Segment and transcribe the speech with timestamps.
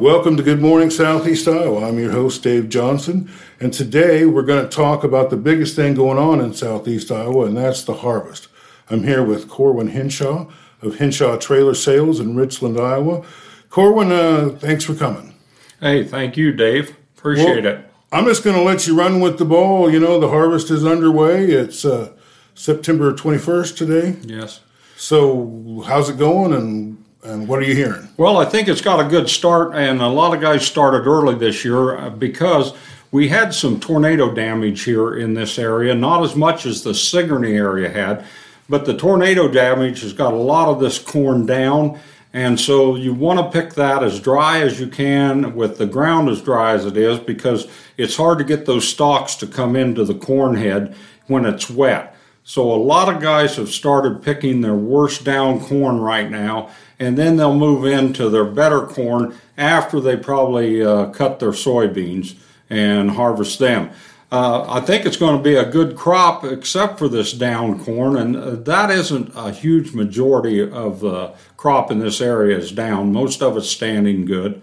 [0.00, 1.88] Welcome to Good Morning Southeast Iowa.
[1.88, 5.94] I'm your host, Dave Johnson, and today we're going to talk about the biggest thing
[5.94, 8.46] going on in Southeast Iowa, and that's the harvest.
[8.90, 10.46] I'm here with Corwin Hinshaw
[10.82, 13.24] of Hinshaw Trailer Sales in Richland, Iowa.
[13.70, 15.34] Corwin, uh, thanks for coming.
[15.80, 16.96] Hey, thank you, Dave.
[17.16, 17.90] Appreciate Well, it.
[18.12, 19.90] I'm just going to let you run with the ball.
[19.90, 21.46] You know, the harvest is underway.
[21.46, 22.12] It's uh,
[22.54, 24.16] September 21st today.
[24.22, 24.60] Yes.
[24.96, 28.08] So, how's it going, and and what are you hearing?
[28.16, 31.34] Well, I think it's got a good start, and a lot of guys started early
[31.34, 32.72] this year uh, because
[33.10, 35.94] we had some tornado damage here in this area.
[35.94, 38.24] Not as much as the Sigourney area had,
[38.68, 41.98] but the tornado damage has got a lot of this corn down.
[42.34, 46.28] And so you want to pick that as dry as you can with the ground
[46.28, 50.04] as dry as it is because it's hard to get those stalks to come into
[50.04, 50.94] the corn head
[51.26, 52.14] when it's wet.
[52.48, 57.18] So a lot of guys have started picking their worst down corn right now, and
[57.18, 62.36] then they'll move into their better corn after they probably uh, cut their soybeans
[62.70, 63.90] and harvest them.
[64.32, 68.16] Uh, I think it's going to be a good crop, except for this down corn,
[68.16, 73.12] and uh, that isn't a huge majority of the crop in this area is down.
[73.12, 74.62] Most of it's standing good.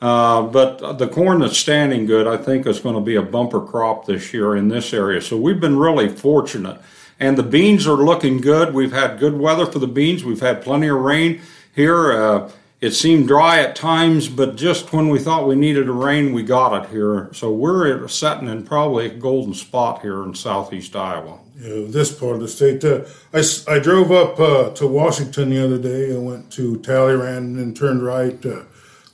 [0.00, 3.60] Uh, but the corn that's standing good, I think, is going to be a bumper
[3.60, 5.20] crop this year in this area.
[5.20, 6.80] So we've been really fortunate.
[7.20, 8.74] And the beans are looking good.
[8.74, 10.24] We've had good weather for the beans.
[10.24, 11.40] We've had plenty of rain
[11.74, 12.12] here.
[12.12, 16.32] Uh, it seemed dry at times, but just when we thought we needed a rain,
[16.32, 17.28] we got it here.
[17.32, 21.40] So we're setting in probably a golden spot here in southeast Iowa.
[21.68, 22.84] know, this part of the state.
[22.84, 23.00] Uh,
[23.34, 26.14] I, I drove up uh, to Washington the other day.
[26.14, 28.44] I went to Talleyrand and turned right.
[28.44, 28.64] A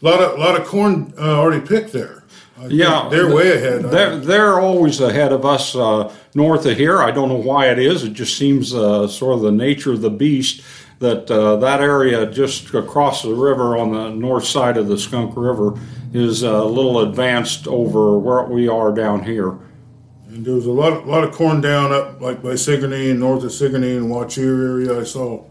[0.03, 2.24] lot of lot of corn uh, already picked there.
[2.69, 3.83] Yeah, they're th- way ahead.
[3.91, 7.03] They're, they're always ahead of us uh, north of here.
[7.03, 8.05] I don't know why it is.
[8.05, 10.63] It just seems uh, sort of the nature of the beast
[11.01, 15.37] that uh, that area just across the river on the north side of the Skunk
[15.37, 15.79] River
[16.13, 19.59] is a little advanced over where we are down here.
[20.29, 23.19] and there was a lot of, lot of corn down up like by Sigourney and
[23.21, 25.01] north of Sigourney and Watcher area.
[25.01, 25.45] I saw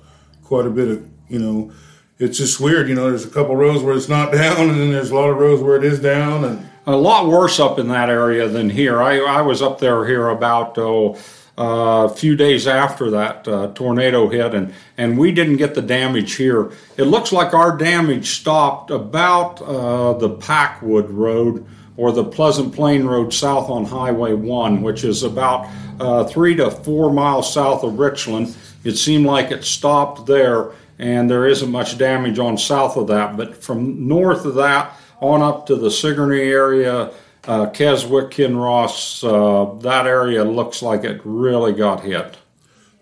[0.44, 1.72] quite a bit of you know.
[2.20, 3.10] It's just weird, you know.
[3.10, 5.62] There's a couple rows where it's not down, and then there's a lot of rows
[5.62, 9.02] where it is down, and a lot worse up in that area than here.
[9.02, 11.18] I, I was up there here about oh,
[11.58, 15.82] uh, a few days after that uh, tornado hit, and, and we didn't get the
[15.82, 16.72] damage here.
[16.98, 23.06] It looks like our damage stopped about uh, the Packwood Road or the Pleasant Plain
[23.06, 25.70] Road south on Highway 1, which is about
[26.00, 28.56] uh, three to four miles south of Richland.
[28.84, 33.38] It seemed like it stopped there, and there isn't much damage on south of that.
[33.38, 37.12] But from north of that, on up to the Sigourney area,
[37.46, 42.38] uh, Keswick, Kinross, uh, that area looks like it really got hit.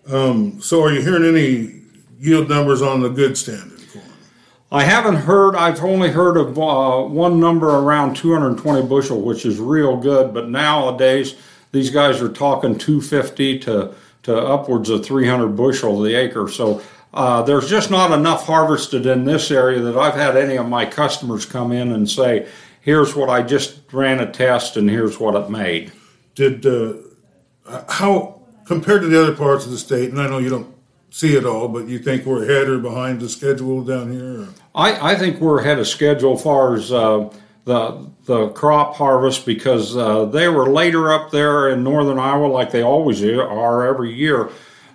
[0.06, 1.82] so are you hearing any
[2.18, 4.04] yield numbers on the good standard corn?
[4.70, 9.58] I haven't heard, I've only heard of uh, one number around 220 bushel, which is
[9.58, 11.34] real good, but nowadays
[11.72, 16.48] these guys are talking 250 to, to upwards of 300 bushel the acre.
[16.48, 16.82] So
[17.14, 20.86] uh, there's just not enough harvested in this area that I've had any of my
[20.86, 22.48] customers come in and say,
[22.80, 25.92] here's what I just ran a test and here's what it made.
[26.34, 26.94] did uh,
[27.88, 30.74] how compared to the other parts of the state and i know you don't
[31.10, 34.48] see it all but you think we're ahead or behind the schedule down here or?
[34.74, 37.32] I, I think we're ahead of schedule as far as uh,
[37.64, 42.70] the the crop harvest because uh, they were later up there in northern Iowa like
[42.70, 44.50] they always are every year,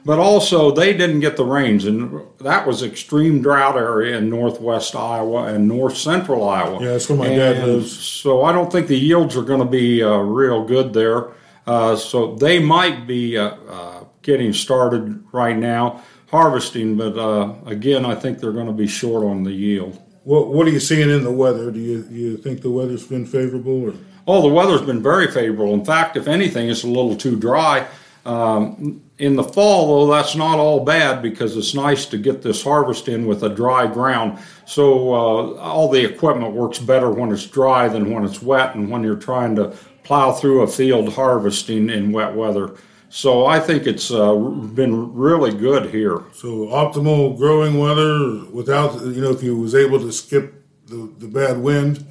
[0.07, 4.95] but also they didn't get the rains and that was extreme drought area in northwest
[4.95, 6.81] Iowa and north central Iowa.
[6.81, 7.91] Yeah, that's where my dad lives.
[7.91, 11.33] So I don't think the yields are going to be uh, real good there.
[11.67, 18.05] Uh, so they might be uh, uh, getting started right now harvesting, but uh, again,
[18.05, 20.01] I think they're going to be short on the yield.
[20.23, 23.25] what, what are you seeing in the weather do you, you think the weather's been
[23.25, 23.93] favorable or
[24.29, 25.73] Oh, the weather's been very favorable.
[25.73, 27.87] In fact, if anything, it's a little too dry.
[28.27, 32.61] Um, in the fall, though, that's not all bad because it's nice to get this
[32.61, 34.37] harvest in with a dry ground.
[34.65, 38.89] So uh, all the equipment works better when it's dry than when it's wet and
[38.89, 39.73] when you're trying to
[40.03, 42.75] plow through a field harvesting in wet weather.
[43.09, 46.23] So I think it's uh, been really good here.
[46.33, 51.27] so optimal growing weather without you know if you was able to skip the, the
[51.27, 52.05] bad wind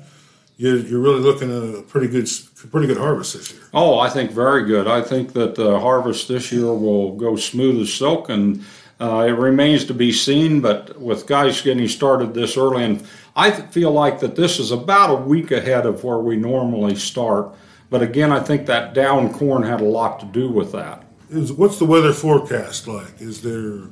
[0.57, 2.29] you're, you're really looking at a pretty good
[2.71, 4.87] pretty good harvest this year Oh, I think very good.
[4.89, 8.65] I think that the harvest this year will go smooth as silk, and
[8.99, 10.61] uh, it remains to be seen.
[10.63, 13.07] But with guys getting started this early, and
[13.37, 17.55] I feel like that this is about a week ahead of where we normally start.
[17.91, 21.05] But again, I think that down corn had a lot to do with that.
[21.31, 23.91] is what's the weather forecast like is there The,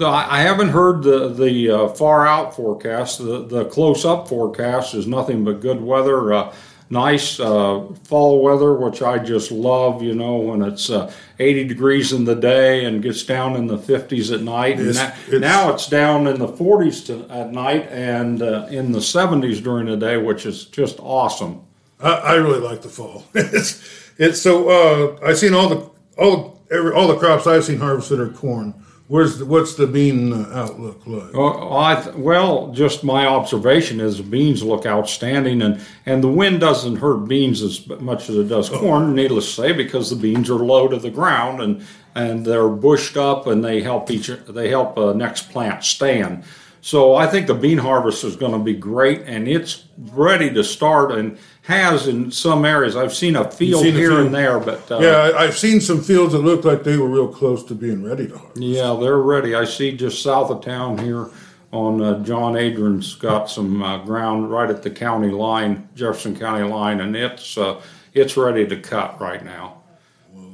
[0.00, 3.18] I haven't heard the the uh, far out forecast.
[3.18, 6.32] The the close up forecast is nothing but good weather.
[6.32, 6.52] Uh,
[6.90, 10.02] nice uh, fall weather, which I just love.
[10.02, 13.78] You know, when it's uh, 80 degrees in the day and gets down in the
[13.78, 14.78] 50s at night.
[14.78, 18.66] And It's- that- it's- now it's down in the 40s to, at night and uh,
[18.70, 21.60] in the 70s during the day, which is just awesome.
[22.00, 23.24] I, I really like the fall.
[23.34, 23.82] it's
[24.18, 28.18] it's so uh, I've seen all the all every, all the crops I've seen harvested
[28.20, 28.74] are corn.
[29.06, 31.34] Where's the, what's the bean uh, outlook like?
[31.34, 36.60] Well, I th- well, just my observation is beans look outstanding, and, and the wind
[36.60, 39.14] doesn't hurt beans as much as it does corn.
[39.14, 41.84] Needless to say, because the beans are low to the ground and
[42.14, 46.44] and they're bushed up, and they help each they help uh, next plant stand.
[46.84, 50.62] So I think the bean harvest is going to be great, and it's ready to
[50.62, 52.94] start, and has in some areas.
[52.94, 54.26] I've seen a field seen a here field?
[54.26, 57.28] and there, but uh, Yeah, I've seen some fields that look like they were real
[57.28, 58.60] close to being ready to harvest.
[58.60, 59.54] Yeah, they're ready.
[59.54, 61.30] I see just south of town here
[61.72, 66.68] on uh, John Adrian's got some uh, ground right at the county line, Jefferson County
[66.68, 67.80] line, and it's uh,
[68.12, 69.80] it's ready to cut right now.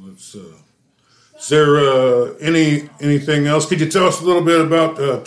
[0.09, 0.45] It's, uh,
[1.37, 3.65] is there uh, any anything else?
[3.65, 5.19] Could you tell us a little bit about uh,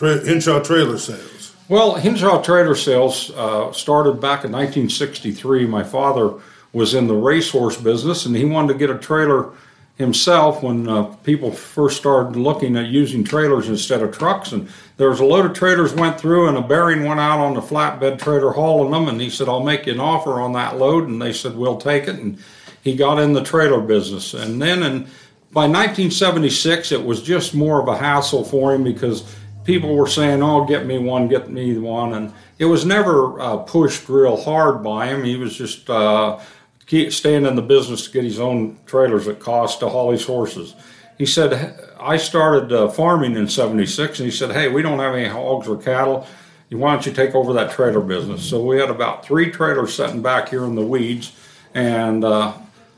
[0.00, 1.54] tra- Hinshaw trailer sales?
[1.68, 5.66] Well, Hinshaw Trailer Sales uh, started back in 1963.
[5.66, 6.34] My father
[6.72, 9.52] was in the racehorse business, and he wanted to get a trailer
[9.96, 14.50] himself when uh, people first started looking at using trailers instead of trucks.
[14.50, 17.54] And there was a load of trailers went through, and a bearing went out on
[17.54, 19.06] the flatbed trailer hauling them.
[19.06, 21.76] And he said, "I'll make you an offer on that load," and they said, "We'll
[21.76, 22.38] take it." And
[22.82, 25.06] he got in the trailer business, and then in
[25.52, 29.24] by 1976, it was just more of a hassle for him because
[29.70, 33.58] people were saying, "Oh, get me one, get me one," and it was never uh,
[33.58, 35.22] pushed real hard by him.
[35.22, 36.40] He was just uh,
[36.88, 40.74] staying in the business to get his own trailers at cost to haul his horses.
[41.18, 45.14] He said, "I started uh, farming in '76," and he said, "Hey, we don't have
[45.14, 46.26] any hogs or cattle.
[46.70, 50.20] Why don't you take over that trailer business?" So we had about three trailers sitting
[50.20, 51.30] back here in the weeds,
[51.74, 52.54] and uh,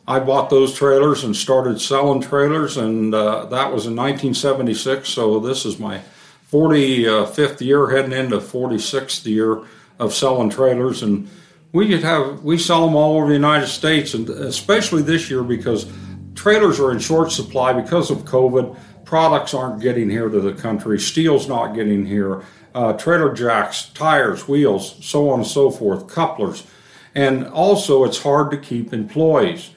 [0.09, 5.07] I bought those trailers and started selling trailers, and uh, that was in 1976.
[5.11, 6.01] So this is my
[6.53, 9.63] 45th year, heading into 46th year
[9.99, 11.29] of selling trailers, and
[11.73, 15.43] we could have we sell them all over the United States, and especially this year
[15.43, 15.91] because
[16.35, 18.79] trailers are in short supply because of COVID.
[19.07, 20.99] Products aren't getting here to the country.
[20.99, 22.43] Steel's not getting here.
[22.75, 26.67] Uh, trailer jacks, tires, wheels, so on and so forth, couplers,
[27.15, 29.71] and also it's hard to keep employees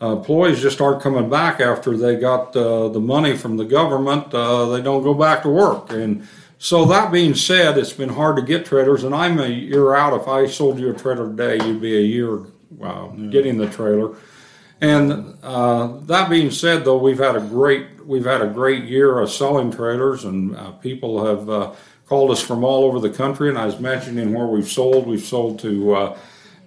[0.00, 4.32] uh, employees just aren't coming back after they got uh, the money from the government.
[4.34, 5.90] Uh, they don't go back to work.
[5.90, 6.26] And
[6.58, 10.18] so, that being said, it's been hard to get trailers, and I'm a year out.
[10.18, 12.40] If I sold you a trailer today, you'd be a year
[12.82, 14.16] uh, getting the trailer.
[14.80, 19.18] And uh, that being said, though, we've had a great we've had a great year
[19.18, 21.72] of selling trailers, and uh, people have uh,
[22.06, 23.48] called us from all over the country.
[23.48, 25.06] And I was mentioning where we've sold.
[25.06, 26.18] We've sold to uh,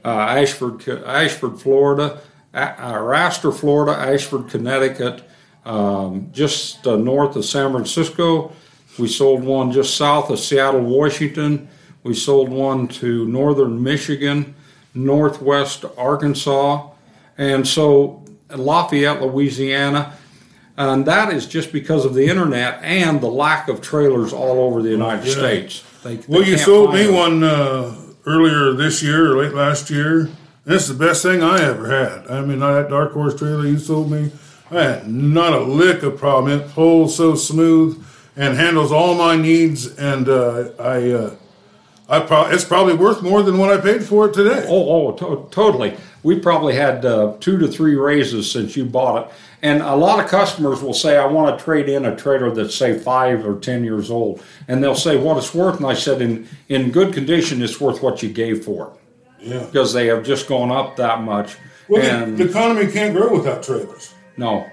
[0.04, 2.22] uh, Ashford, Ashford, Florida,
[2.54, 5.24] Rastor, Florida, Ashford, Connecticut,
[5.66, 8.52] um, just uh, north of San Francisco.
[8.98, 11.70] We sold one just south of Seattle, Washington.
[12.04, 14.56] We sold one to northern Michigan,
[14.94, 16.90] northwest Arkansas,
[17.38, 20.14] and so Lafayette, Louisiana.
[20.78, 24.82] And that is just because of the internet and the lack of trailers all over
[24.82, 25.34] the United Yeah.
[25.36, 25.84] States.
[26.04, 27.16] They, they Well, you sold me them.
[27.16, 27.94] one uh,
[28.26, 30.30] earlier this year or late last year.
[30.70, 32.28] This is the best thing I ever had.
[32.28, 34.32] I mean, that Dark Horse trailer you sold me,
[34.70, 36.60] I had not a lick of problem.
[36.60, 41.36] It pulls so smooth and handles all my needs, and uh, I, uh,
[42.08, 44.64] I pro- it's probably worth more than what I paid for it today.
[44.70, 45.98] Oh, oh, to- totally.
[46.22, 49.34] We probably had uh, two to three raises since you bought it.
[49.64, 52.76] And a lot of customers will say, I want to trade in a trailer that's,
[52.76, 54.44] say, five or 10 years old.
[54.68, 55.78] And they'll say what it's worth.
[55.78, 59.00] And I said, in, in good condition, it's worth what you gave for it
[59.42, 59.60] Yeah.
[59.60, 61.56] because they have just gone up that much.
[61.88, 64.14] Well, the- and the economy can't grow without trailers.
[64.38, 64.66] no,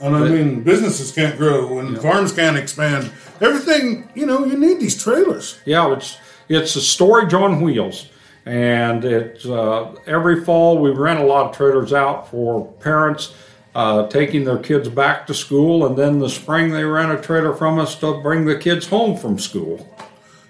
[0.00, 3.10] And I mean, businesses can't grow and farms can't expand.
[3.40, 5.58] Everything, you know, you need these trailers.
[5.64, 8.08] Yeah, it's it's a storage on wheels,
[8.44, 13.34] and it's uh, every fall we rent a lot of trailers out for parents
[13.74, 17.52] uh, taking their kids back to school, and then the spring they rent a trailer
[17.54, 19.86] from us to bring the kids home from school.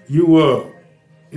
[0.08, 0.64] You, uh,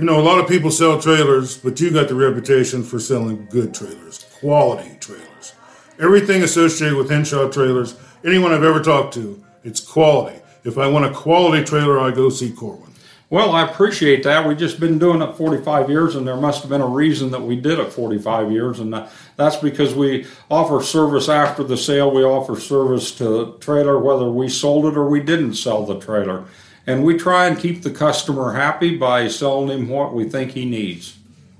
[0.00, 3.46] you know, a lot of people sell trailers, but you got the reputation for selling
[3.50, 5.52] good trailers, quality trailers.
[6.00, 10.40] Everything associated with Hinshaw trailers, anyone I've ever talked to, it's quality.
[10.64, 12.94] If I want a quality trailer, I go see Corwin.
[13.28, 14.48] Well, I appreciate that.
[14.48, 17.42] We've just been doing it 45 years, and there must have been a reason that
[17.42, 22.10] we did it 45 years, and that's because we offer service after the sale.
[22.10, 26.00] We offer service to the trailer, whether we sold it or we didn't sell the
[26.00, 26.46] trailer.
[26.90, 30.64] And we try and keep the customer happy by selling him what we think he
[30.64, 31.16] needs.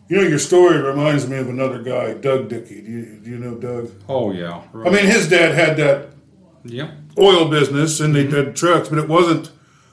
[0.08, 2.82] You know, your story reminds me of another guy, Doug Dickey.
[2.82, 3.92] Do you, do you know Doug?
[4.08, 4.62] Oh, yeah.
[4.72, 4.88] Right.
[4.88, 6.08] I mean, his dad had that
[6.64, 6.90] yeah.
[7.18, 8.34] oil business and they mm-hmm.
[8.34, 9.52] did trucks, but it wasn't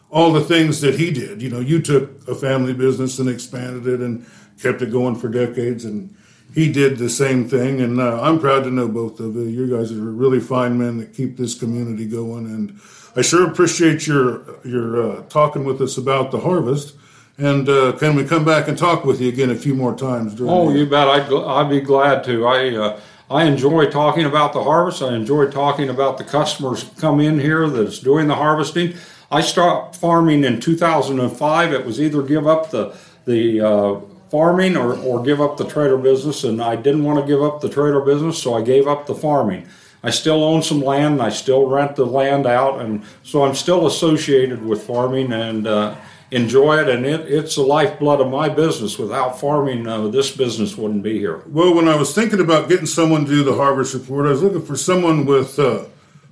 [0.10, 1.42] all the things that he did.
[1.42, 4.26] You know, you took a family business and expanded it and
[4.62, 6.16] kept it going for decades, and
[6.54, 7.82] he did the same thing.
[7.82, 9.44] And uh, I'm proud to know both of you.
[9.44, 12.80] You guys are really fine men that keep this community going, and
[13.18, 16.94] I sure appreciate your your uh, talking with us about the harvest.
[17.40, 20.40] And uh, can we come back and talk with you again a few more times?
[20.40, 21.08] oh, you bet.
[21.08, 22.46] I'd, I'd be glad to.
[22.46, 25.02] I uh, I enjoy talking about the harvest.
[25.02, 28.94] I enjoy talking about the customers come in here that's doing the harvesting.
[29.32, 31.74] I stopped farming in 2005.
[31.74, 32.96] It was either give up the
[33.26, 37.26] the uh, farming or, or give up the trailer business, and I didn't want to
[37.26, 39.68] give up the trailer business, so I gave up the farming.
[40.04, 43.56] I still own some land, and I still rent the land out, and so I'm
[43.56, 45.96] still associated with farming, and uh,
[46.32, 48.98] enjoy it, and it, it's the lifeblood of my business.
[48.98, 51.44] Without farming, uh, this business wouldn't be here.
[51.48, 54.44] Well, when I was thinking about getting someone to do the harvest report, I was
[54.44, 55.86] looking for someone with uh,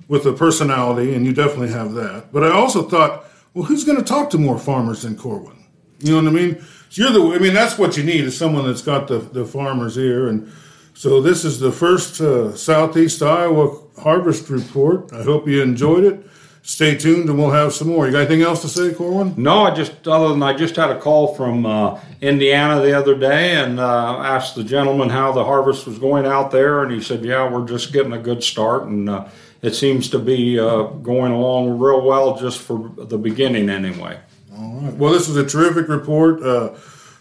[0.08, 2.32] with a personality, and you definitely have that.
[2.32, 5.64] But I also thought, well, who's going to talk to more farmers than Corwin?
[5.98, 6.64] You know what I mean?
[6.90, 7.34] So you're the.
[7.34, 10.52] I mean, that's what you need is someone that's got the the farmers ear, and
[10.96, 15.12] so this is the first uh, Southeast Iowa harvest report.
[15.12, 16.26] I hope you enjoyed it
[16.66, 18.06] stay tuned and we'll have some more.
[18.06, 19.34] You got anything else to say, Corwin?
[19.36, 23.16] No, I just, other than I just had a call from uh, Indiana the other
[23.16, 26.82] day and uh, asked the gentleman how the harvest was going out there.
[26.82, 28.82] And he said, yeah, we're just getting a good start.
[28.88, 29.28] And uh,
[29.62, 34.18] it seems to be uh, going along real well just for the beginning anyway.
[34.52, 34.94] All right.
[34.94, 36.42] Well, this was a terrific report.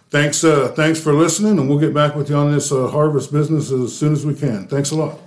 [0.06, 3.32] Uh, thanks, uh, thanks for listening, and we'll get back with you on this harvest
[3.32, 4.68] business as soon as we can.
[4.68, 5.25] Thanks a lot.